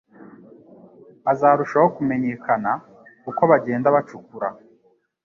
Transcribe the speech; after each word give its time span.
azarushaho 1.31 1.87
kumenyekana 1.95 2.71
uko 3.29 3.41
bagenda 3.51 3.87
bacukura. 3.95 4.49